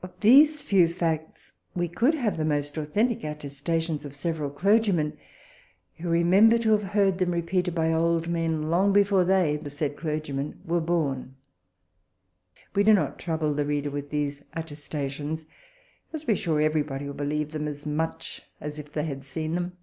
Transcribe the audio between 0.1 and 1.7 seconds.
these few facts